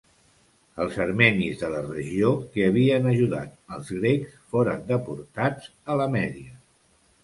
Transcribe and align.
Els 0.85 0.95
armenis 1.03 1.59
de 1.65 1.69
la 1.75 1.83
regió, 1.91 2.33
que 2.57 2.67
havien 2.71 3.07
ajudat 3.13 3.55
als 3.79 3.95
grecs, 4.01 4.43
foren 4.57 4.85
deportats 4.93 5.75
a 5.97 6.05
la 6.05 6.15
Mèdia. 6.21 6.63